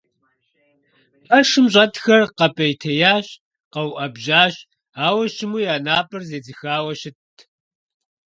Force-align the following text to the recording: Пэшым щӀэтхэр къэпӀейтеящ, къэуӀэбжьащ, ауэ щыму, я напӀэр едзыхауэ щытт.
Пэшым 1.27 1.65
щӀэтхэр 1.73 2.23
къэпӀейтеящ, 2.37 3.27
къэуӀэбжьащ, 3.73 4.55
ауэ 5.05 5.23
щыму, 5.33 5.59
я 5.75 5.77
напӀэр 5.85 6.23
едзыхауэ 6.37 6.93
щытт. 6.99 7.37